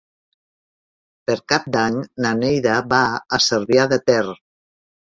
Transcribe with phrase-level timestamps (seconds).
[1.27, 3.05] Per Cap d'Any na Neida va
[3.39, 4.23] a Cervià de Ter.